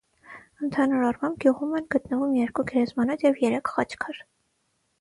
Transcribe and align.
Ընդհանուր 0.67 1.03
առմամբ 1.09 1.37
գյուղում 1.43 1.75
են 1.81 1.85
գտնվում 1.97 2.33
երկու 2.39 2.67
գերեզմանոց 2.73 3.29
և 3.29 3.41
երեք 3.47 3.73
խաչքար։ 3.77 4.23